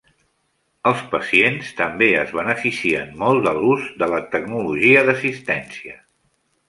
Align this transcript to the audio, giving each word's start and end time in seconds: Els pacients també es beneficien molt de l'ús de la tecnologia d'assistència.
Els 0.91 1.01
pacients 1.09 1.67
també 1.81 2.07
es 2.21 2.33
beneficien 2.39 3.13
molt 3.25 3.45
de 3.49 3.53
l'ús 3.59 3.85
de 4.05 4.09
la 4.15 4.23
tecnologia 4.37 5.05
d'assistència. 5.11 5.99